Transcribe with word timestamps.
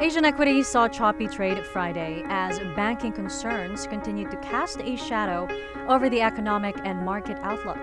Asian 0.00 0.24
equities 0.24 0.68
saw 0.68 0.86
choppy 0.86 1.26
trade 1.26 1.66
Friday 1.66 2.22
as 2.28 2.60
banking 2.76 3.10
concerns 3.10 3.84
continued 3.88 4.30
to 4.30 4.36
cast 4.36 4.80
a 4.80 4.94
shadow 4.96 5.48
over 5.88 6.08
the 6.08 6.22
economic 6.22 6.76
and 6.84 7.04
market 7.04 7.36
outlook. 7.42 7.80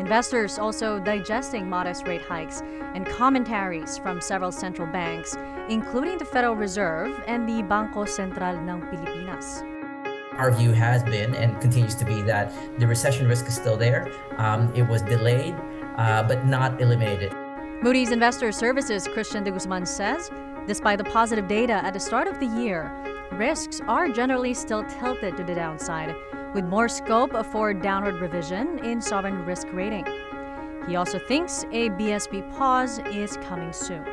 Investors 0.00 0.58
also 0.58 0.98
digesting 0.98 1.70
modest 1.70 2.08
rate 2.08 2.22
hikes 2.22 2.60
and 2.96 3.06
commentaries 3.06 3.98
from 3.98 4.20
several 4.20 4.50
central 4.50 4.88
banks, 4.88 5.36
including 5.68 6.18
the 6.18 6.24
Federal 6.24 6.56
Reserve 6.56 7.22
and 7.28 7.48
the 7.48 7.62
Banco 7.62 8.04
Central 8.04 8.56
ng 8.56 8.80
Pilipinas. 8.90 9.62
Our 10.32 10.50
view 10.50 10.72
has 10.72 11.04
been 11.04 11.36
and 11.36 11.60
continues 11.60 11.94
to 11.94 12.04
be 12.04 12.20
that 12.22 12.52
the 12.80 12.86
recession 12.88 13.28
risk 13.28 13.46
is 13.46 13.54
still 13.54 13.76
there. 13.76 14.10
Um, 14.38 14.74
it 14.74 14.82
was 14.82 15.02
delayed, 15.02 15.54
uh, 15.98 16.24
but 16.24 16.46
not 16.46 16.80
eliminated. 16.80 17.32
Moody's 17.80 18.10
Investor 18.10 18.50
Services 18.50 19.06
Christian 19.06 19.44
de 19.44 19.52
Guzman 19.52 19.86
says, 19.86 20.32
despite 20.66 20.98
the 20.98 21.04
positive 21.04 21.48
data 21.48 21.74
at 21.74 21.92
the 21.92 22.00
start 22.00 22.26
of 22.26 22.40
the 22.40 22.46
year, 22.46 22.92
risks 23.32 23.80
are 23.86 24.08
generally 24.08 24.54
still 24.54 24.84
tilted 24.84 25.36
to 25.36 25.44
the 25.44 25.54
downside, 25.54 26.14
with 26.54 26.64
more 26.64 26.88
scope 26.88 27.34
for 27.46 27.74
downward 27.74 28.20
revision 28.20 28.78
in 28.84 29.00
sovereign 29.00 29.44
risk 29.44 29.66
rating. 29.72 30.06
He 30.88 30.96
also 30.96 31.18
thinks 31.18 31.64
a 31.72 31.90
BSP 31.90 32.56
pause 32.56 32.98
is 33.10 33.36
coming 33.38 33.72
soon. 33.72 34.04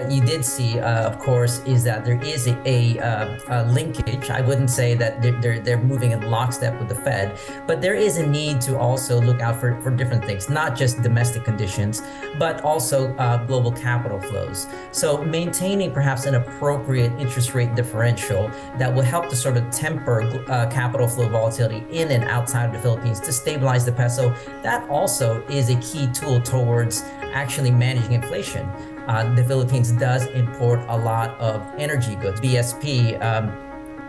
What 0.00 0.10
you 0.10 0.22
did 0.22 0.46
see, 0.46 0.80
uh, 0.80 1.06
of 1.06 1.18
course, 1.18 1.60
is 1.66 1.84
that 1.84 2.06
there 2.06 2.18
is 2.22 2.46
a, 2.46 2.56
a, 2.64 2.98
uh, 3.00 3.38
a 3.48 3.64
linkage. 3.70 4.30
I 4.30 4.40
wouldn't 4.40 4.70
say 4.70 4.94
that 4.94 5.20
they're, 5.20 5.38
they're, 5.42 5.60
they're, 5.60 5.76
moving 5.76 6.12
in 6.12 6.30
lockstep 6.30 6.78
with 6.78 6.88
the 6.88 6.94
Fed, 6.94 7.38
but 7.66 7.82
there 7.82 7.94
is 7.94 8.16
a 8.16 8.26
need 8.26 8.62
to 8.62 8.78
also 8.78 9.20
look 9.20 9.42
out 9.42 9.60
for, 9.60 9.78
for 9.82 9.90
different 9.90 10.24
things, 10.24 10.48
not 10.48 10.74
just 10.74 11.02
domestic 11.02 11.44
conditions, 11.44 12.02
but 12.38 12.62
also 12.62 13.14
uh, 13.16 13.44
global 13.44 13.72
capital 13.72 14.18
flows. 14.18 14.66
So 14.90 15.22
maintaining 15.22 15.92
perhaps 15.92 16.24
an 16.24 16.34
appropriate 16.34 17.12
interest 17.20 17.52
rate 17.52 17.74
differential 17.74 18.50
that 18.78 18.94
will 18.94 19.02
help 19.02 19.28
to 19.28 19.36
sort 19.36 19.58
of 19.58 19.70
temper 19.70 20.22
uh, 20.48 20.70
capital 20.70 21.08
flow 21.08 21.28
volatility 21.28 21.84
in 21.90 22.10
and 22.12 22.24
outside 22.24 22.66
of 22.66 22.72
the 22.72 22.80
Philippines 22.80 23.20
to 23.20 23.34
stabilize 23.34 23.84
the 23.84 23.92
peso, 23.92 24.34
that 24.62 24.88
also 24.88 25.42
is 25.48 25.68
a 25.68 25.78
key 25.80 26.10
tool 26.14 26.40
towards 26.40 27.02
actually 27.34 27.70
managing 27.70 28.12
inflation. 28.12 28.66
Uh, 29.10 29.34
the 29.34 29.42
Philippines 29.42 29.90
does 29.90 30.26
import 30.26 30.78
a 30.86 30.96
lot 30.96 31.30
of 31.40 31.66
energy 31.78 32.14
goods. 32.14 32.40
BSP 32.40 33.20
um, 33.20 33.50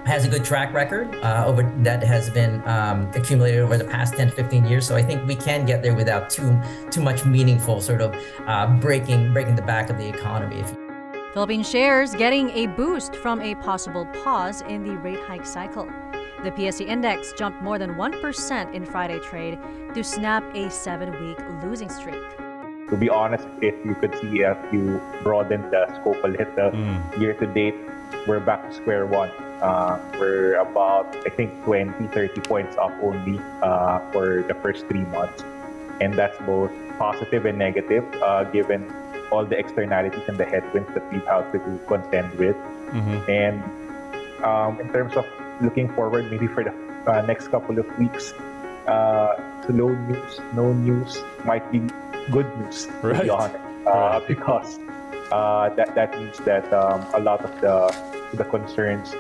has 0.06 0.26
a 0.26 0.30
good 0.30 0.46
track 0.46 0.76
record 0.76 1.16
uh, 1.24 1.44
over 1.48 1.64
that 1.80 2.04
has 2.04 2.30
been 2.30 2.62
um, 2.68 3.10
accumulated 3.16 3.62
over 3.62 3.80
the 3.80 3.84
past 3.84 4.14
10 4.14 4.30
to 4.30 4.36
15 4.36 4.64
years. 4.66 4.86
So 4.86 4.96
I 4.96 5.02
think 5.02 5.26
we 5.28 5.36
can 5.36 5.66
get 5.66 5.82
there 5.82 5.96
without 5.96 6.30
too 6.30 6.62
too 6.92 7.02
much 7.02 7.26
meaningful 7.26 7.82
sort 7.82 8.00
of 8.00 8.16
uh, 8.46 8.68
breaking 8.80 9.34
breaking 9.34 9.56
the 9.56 9.64
back 9.64 9.90
of 9.90 9.98
the 9.98 10.08
economy. 10.08 10.64
Philippine 11.34 11.64
shares 11.64 12.14
getting 12.14 12.52
a 12.52 12.68
boost 12.68 13.16
from 13.16 13.42
a 13.42 13.56
possible 13.56 14.06
pause 14.24 14.62
in 14.62 14.84
the 14.84 14.96
rate 14.98 15.22
hike 15.22 15.48
cycle. 15.48 15.88
The 16.44 16.52
PSE 16.52 16.88
index 16.88 17.34
jumped 17.34 17.64
more 17.64 17.80
than 17.80 17.96
1% 17.96 18.74
in 18.76 18.86
Friday 18.86 19.18
trade 19.18 19.58
to 19.96 20.04
snap 20.04 20.44
a 20.56 20.70
seven 20.70 21.10
week 21.26 21.40
losing 21.64 21.90
streak 21.90 22.22
to 22.92 22.98
be 22.98 23.10
honest, 23.10 23.48
if 23.62 23.74
you 23.86 23.96
could 23.96 24.14
see 24.20 24.44
if 24.44 24.60
you 24.72 25.02
broaden 25.24 25.64
the 25.72 25.88
scope 25.96 26.22
a 26.24 26.28
little, 26.28 26.72
mm. 26.76 27.20
year 27.20 27.34
to 27.34 27.48
date, 27.48 27.74
we're 28.28 28.42
back 28.42 28.68
to 28.68 28.76
square 28.76 29.08
one. 29.08 29.32
Uh, 29.64 29.98
we're 30.20 30.56
about, 30.60 31.16
I 31.26 31.30
think, 31.30 31.56
20, 31.64 32.08
30 32.08 32.42
points 32.42 32.76
off 32.76 32.92
only 33.02 33.40
uh, 33.64 34.00
for 34.12 34.44
the 34.44 34.54
first 34.56 34.86
three 34.88 35.08
months. 35.08 35.42
And 36.02 36.14
that's 36.14 36.38
both 36.46 36.72
positive 37.00 37.46
and 37.46 37.58
negative, 37.58 38.04
uh, 38.22 38.44
given 38.44 38.92
all 39.32 39.46
the 39.46 39.58
externalities 39.58 40.28
and 40.28 40.38
the 40.38 40.46
headwinds 40.46 40.94
that 40.94 41.08
we've 41.14 41.24
had 41.24 41.50
to 41.54 41.60
contend 41.88 42.34
with. 42.36 42.58
Mm-hmm. 42.92 43.32
And 43.32 44.44
um, 44.44 44.82
in 44.82 44.92
terms 44.92 45.16
of 45.16 45.26
looking 45.62 45.88
forward, 45.96 46.30
maybe 46.30 46.48
for 46.48 46.66
the 46.66 46.74
uh, 47.08 47.22
next 47.22 47.48
couple 47.48 47.80
of 47.80 47.88
weeks, 47.98 48.34
uh, 48.88 49.40
slow 49.66 49.96
news, 49.96 50.42
no 50.54 50.74
news 50.74 51.24
might 51.46 51.72
be 51.72 51.80
good 52.30 52.48
news, 52.60 52.88
right. 53.02 53.18
to 53.18 53.24
be 53.24 53.30
honest, 53.30 53.56
uh, 53.86 53.90
right. 53.90 54.28
because 54.28 54.80
uh, 55.32 55.70
that 55.76 55.96
that 55.96 56.12
means 56.20 56.38
that 56.40 56.72
um, 56.74 57.06
a 57.14 57.20
lot 57.20 57.42
of 57.42 57.52
the 57.62 57.78
the 58.38 58.46
concerns, 58.46 59.14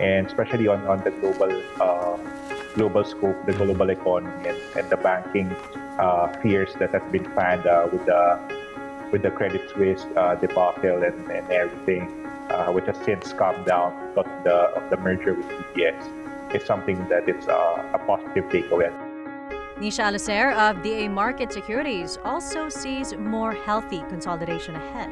and 0.00 0.26
especially 0.26 0.68
on 0.68 0.86
on 0.86 1.02
the 1.04 1.10
global 1.10 1.52
uh, 1.80 2.16
global 2.74 3.04
scope, 3.04 3.36
the 3.46 3.52
global 3.52 3.90
economy, 3.90 4.48
and, 4.48 4.58
and 4.76 4.90
the 4.90 4.96
banking 4.96 5.50
uh, 5.98 6.28
fears 6.40 6.74
that 6.78 6.90
have 6.90 7.10
been 7.12 7.24
fanned 7.34 7.66
uh, 7.66 7.88
with 7.92 8.04
the 8.06 8.38
with 9.12 9.22
the 9.22 9.30
Credit 9.30 9.62
Suisse 9.70 10.04
uh, 10.16 10.34
debacle 10.34 11.02
and, 11.02 11.30
and 11.30 11.50
everything, 11.50 12.04
which 12.74 12.84
has 12.84 12.96
since 13.04 13.32
calmed 13.32 13.64
down 13.66 13.92
because 14.08 14.30
of 14.30 14.44
the 14.44 14.56
of 14.76 14.90
the 14.90 14.96
merger 14.98 15.34
with 15.34 15.46
UBS, 15.46 16.54
is 16.54 16.64
something 16.64 17.08
that 17.08 17.28
is 17.28 17.46
a 17.46 18.00
positive 18.06 18.44
takeaway. 18.46 19.07
Nisha 19.80 20.10
Alacer 20.10 20.56
of 20.56 20.82
DA 20.82 21.06
Market 21.06 21.52
Securities 21.52 22.18
also 22.24 22.68
sees 22.68 23.14
more 23.16 23.52
healthy 23.52 24.00
consolidation 24.08 24.74
ahead. 24.74 25.10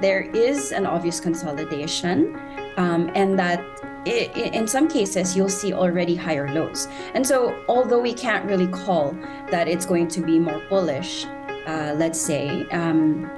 There 0.00 0.22
is 0.22 0.72
an 0.72 0.86
obvious 0.86 1.20
consolidation, 1.20 2.36
um, 2.76 3.12
and 3.14 3.38
that 3.38 3.62
in 4.04 4.66
some 4.66 4.88
cases 4.88 5.36
you'll 5.36 5.48
see 5.48 5.72
already 5.72 6.16
higher 6.16 6.52
lows. 6.52 6.88
And 7.14 7.24
so, 7.24 7.54
although 7.68 8.00
we 8.00 8.12
can't 8.12 8.44
really 8.44 8.66
call 8.66 9.16
that 9.52 9.68
it's 9.68 9.86
going 9.86 10.08
to 10.08 10.20
be 10.20 10.40
more 10.40 10.60
bullish, 10.68 11.24
uh, 11.66 11.94
let's 11.96 12.20
say, 12.20 12.66
um, 12.70 13.30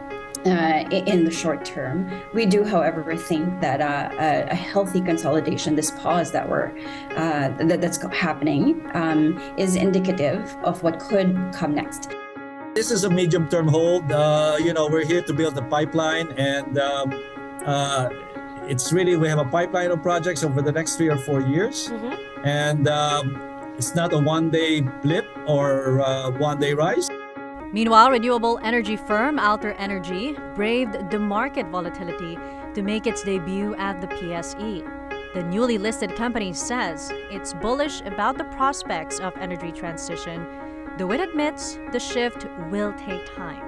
uh, 0.46 0.88
in 0.90 1.24
the 1.24 1.30
short 1.30 1.64
term. 1.64 2.10
We 2.32 2.46
do, 2.46 2.64
however, 2.64 3.16
think 3.16 3.60
that 3.60 3.80
uh, 3.80 4.10
a, 4.18 4.54
healthy 4.54 5.00
consolidation, 5.00 5.76
this 5.76 5.90
pause 5.90 6.30
that 6.32 6.48
we're 6.48 6.76
uh, 7.16 7.48
that, 7.58 7.80
that's 7.80 8.02
happening, 8.12 8.88
um, 8.94 9.40
is 9.56 9.76
indicative 9.76 10.56
of 10.62 10.82
what 10.82 11.00
could 11.00 11.36
come 11.52 11.74
next. 11.74 12.10
This 12.74 12.90
is 12.90 13.04
a 13.04 13.10
medium-term 13.10 13.68
hold. 13.68 14.12
Uh, 14.12 14.56
you 14.60 14.72
know, 14.72 14.88
we're 14.88 15.06
here 15.06 15.22
to 15.22 15.32
build 15.32 15.54
the 15.54 15.62
pipeline, 15.62 16.30
and 16.32 16.78
um, 16.78 17.22
uh, 17.64 18.08
it's 18.68 18.92
really 18.92 19.16
we 19.16 19.28
have 19.28 19.38
a 19.38 19.44
pipeline 19.44 19.90
of 19.90 20.02
projects 20.02 20.44
over 20.44 20.62
the 20.62 20.72
next 20.72 20.96
three 20.96 21.08
or 21.08 21.18
four 21.18 21.40
years, 21.40 21.88
mm-hmm. 21.88 22.46
and 22.46 22.86
um, 22.86 23.74
it's 23.76 23.94
not 23.94 24.12
a 24.12 24.18
one-day 24.18 24.82
blip 25.02 25.26
or 25.46 26.00
uh, 26.00 26.30
one-day 26.32 26.74
rise. 26.74 27.08
Meanwhile, 27.70 28.12
renewable 28.12 28.58
energy 28.62 28.96
firm 28.96 29.36
Alternergy 29.36 30.34
braved 30.54 31.10
the 31.10 31.18
market 31.18 31.66
volatility 31.66 32.38
to 32.72 32.82
make 32.82 33.06
its 33.06 33.22
debut 33.22 33.74
at 33.76 34.00
the 34.00 34.06
PSE. 34.06 35.34
The 35.34 35.42
newly 35.42 35.76
listed 35.76 36.16
company 36.16 36.54
says 36.54 37.12
it's 37.30 37.52
bullish 37.52 38.00
about 38.06 38.38
the 38.38 38.44
prospects 38.44 39.20
of 39.20 39.36
energy 39.36 39.70
transition, 39.70 40.46
though 40.96 41.12
it 41.12 41.20
admits 41.20 41.78
the 41.92 42.00
shift 42.00 42.46
will 42.70 42.94
take 42.94 43.26
time. 43.36 43.62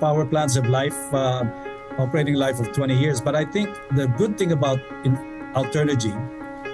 Power 0.00 0.26
plants 0.26 0.56
have 0.56 0.66
life, 0.66 0.98
uh, 1.14 1.44
operating 1.98 2.34
life 2.34 2.58
of 2.58 2.72
20 2.72 2.98
years, 2.98 3.20
but 3.20 3.36
I 3.36 3.44
think 3.44 3.68
the 3.92 4.08
good 4.08 4.36
thing 4.36 4.50
about 4.50 4.80
in 5.04 5.14
Alternergy 5.54 6.12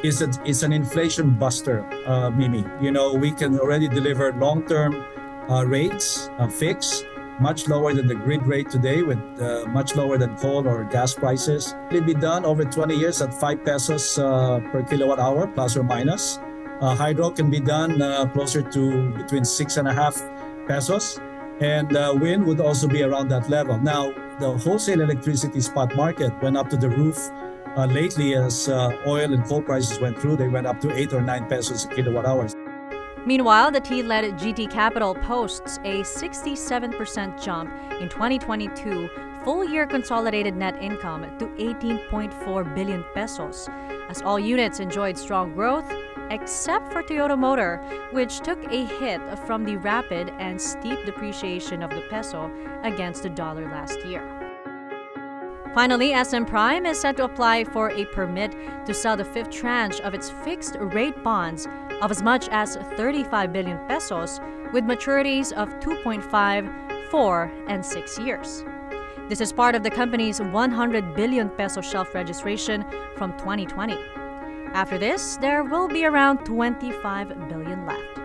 is 0.02 0.20
that 0.20 0.38
it's 0.46 0.62
an 0.62 0.72
inflation 0.72 1.34
buster, 1.34 1.84
uh, 2.06 2.30
Mimi. 2.30 2.64
You 2.80 2.92
know, 2.92 3.12
we 3.12 3.32
can 3.32 3.58
already 3.58 3.88
deliver 3.88 4.32
long-term 4.32 5.04
uh, 5.48 5.64
rates 5.66 6.28
uh, 6.38 6.48
fixed, 6.48 7.06
much 7.40 7.68
lower 7.68 7.94
than 7.94 8.06
the 8.06 8.14
grid 8.14 8.46
rate 8.46 8.68
today, 8.70 9.02
with 9.02 9.18
uh, 9.40 9.64
much 9.68 9.94
lower 9.96 10.18
than 10.18 10.36
coal 10.36 10.66
or 10.66 10.84
gas 10.84 11.14
prices. 11.14 11.74
It'll 11.90 12.04
be 12.04 12.14
done 12.14 12.44
over 12.44 12.64
20 12.64 12.94
years 12.94 13.22
at 13.22 13.32
5 13.32 13.64
pesos 13.64 14.18
uh, 14.18 14.60
per 14.72 14.82
kilowatt 14.82 15.18
hour, 15.18 15.46
plus 15.46 15.76
or 15.76 15.82
minus. 15.82 16.38
Uh, 16.80 16.94
hydro 16.94 17.30
can 17.30 17.50
be 17.50 17.60
done 17.60 18.00
uh, 18.00 18.26
closer 18.26 18.62
to 18.62 19.10
between 19.12 19.42
6.5 19.42 20.68
pesos, 20.68 21.18
and 21.60 21.90
wind 22.20 22.44
would 22.46 22.60
also 22.60 22.86
be 22.86 23.02
around 23.02 23.28
that 23.28 23.48
level. 23.48 23.78
Now, 23.78 24.12
the 24.38 24.56
wholesale 24.56 25.00
electricity 25.00 25.60
spot 25.60 25.96
market 25.96 26.30
went 26.40 26.56
up 26.56 26.68
to 26.70 26.76
the 26.76 26.88
roof 26.88 27.18
lately 27.76 28.34
as 28.34 28.68
oil 28.68 29.32
and 29.32 29.44
coal 29.44 29.62
prices 29.62 29.98
went 30.00 30.18
through. 30.18 30.36
They 30.36 30.48
went 30.48 30.66
up 30.66 30.80
to 30.82 30.96
8 30.96 31.12
or 31.14 31.22
9 31.22 31.48
pesos 31.48 31.84
a 31.84 31.88
kilowatt 31.88 32.26
hour. 32.26 32.48
Meanwhile, 33.28 33.72
the 33.72 33.80
Ty 33.80 34.00
led 34.00 34.24
GT 34.38 34.70
Capital 34.70 35.14
posts 35.14 35.76
a 35.84 36.00
67% 36.00 37.44
jump 37.44 37.70
in 38.00 38.08
2022 38.08 39.10
full 39.44 39.68
year 39.68 39.86
consolidated 39.86 40.56
net 40.56 40.82
income 40.82 41.26
to 41.38 41.44
18.4 41.44 42.74
billion 42.74 43.04
pesos, 43.12 43.68
as 44.08 44.22
all 44.22 44.40
units 44.40 44.80
enjoyed 44.80 45.18
strong 45.18 45.52
growth 45.52 45.84
except 46.30 46.90
for 46.90 47.02
Toyota 47.02 47.38
Motor, 47.38 47.84
which 48.12 48.40
took 48.40 48.64
a 48.72 48.86
hit 48.86 49.20
from 49.46 49.66
the 49.66 49.76
rapid 49.76 50.32
and 50.38 50.58
steep 50.58 51.04
depreciation 51.04 51.82
of 51.82 51.90
the 51.90 52.00
peso 52.08 52.50
against 52.82 53.24
the 53.24 53.28
dollar 53.28 53.66
last 53.66 54.02
year. 54.06 54.24
Finally, 55.74 56.14
SM 56.24 56.44
Prime 56.44 56.86
is 56.86 56.98
set 56.98 57.18
to 57.18 57.24
apply 57.24 57.64
for 57.64 57.90
a 57.90 58.06
permit 58.06 58.56
to 58.86 58.94
sell 58.94 59.18
the 59.18 59.24
fifth 59.24 59.50
tranche 59.50 60.00
of 60.00 60.14
its 60.14 60.30
fixed 60.30 60.76
rate 60.80 61.22
bonds 61.22 61.68
of 62.00 62.10
as 62.10 62.22
much 62.22 62.48
as 62.50 62.76
35 62.96 63.52
billion 63.52 63.78
pesos 63.88 64.40
with 64.72 64.84
maturities 64.84 65.52
of 65.52 65.68
2.5, 65.80 67.10
4, 67.10 67.52
and 67.68 67.84
6 67.84 68.18
years. 68.18 68.64
This 69.28 69.40
is 69.40 69.52
part 69.52 69.74
of 69.74 69.82
the 69.82 69.90
company's 69.90 70.40
100 70.40 71.14
billion 71.14 71.50
peso 71.50 71.80
shelf 71.80 72.14
registration 72.14 72.84
from 73.16 73.32
2020. 73.38 73.96
After 74.72 74.98
this, 74.98 75.36
there 75.36 75.64
will 75.64 75.88
be 75.88 76.04
around 76.04 76.44
25 76.44 77.48
billion 77.48 77.86
left. 77.86 78.17